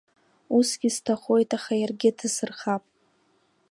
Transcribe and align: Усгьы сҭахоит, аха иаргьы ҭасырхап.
Усгьы 0.57 0.89
сҭахоит, 0.95 1.49
аха 1.57 1.73
иаргьы 1.81 2.11
ҭасырхап. 2.17 2.83